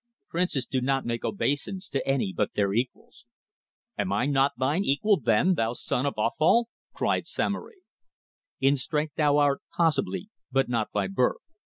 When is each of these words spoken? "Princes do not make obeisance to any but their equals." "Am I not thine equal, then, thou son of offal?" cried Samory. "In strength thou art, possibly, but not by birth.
"Princes 0.29 0.65
do 0.65 0.81
not 0.81 1.05
make 1.05 1.23
obeisance 1.23 1.87
to 1.87 2.03
any 2.07 2.33
but 2.33 2.55
their 2.55 2.73
equals." 2.73 3.23
"Am 3.99 4.11
I 4.11 4.25
not 4.25 4.53
thine 4.57 4.83
equal, 4.83 5.19
then, 5.19 5.53
thou 5.53 5.73
son 5.73 6.07
of 6.07 6.15
offal?" 6.17 6.69
cried 6.91 7.27
Samory. 7.27 7.81
"In 8.59 8.75
strength 8.75 9.13
thou 9.13 9.37
art, 9.37 9.61
possibly, 9.77 10.31
but 10.51 10.67
not 10.67 10.91
by 10.91 11.05
birth. 11.05 11.53